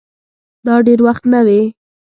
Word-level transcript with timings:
دا 0.65 0.75
دېر 0.87 0.99
وخت 1.07 1.23
نه 1.33 1.39
وې 1.45 1.61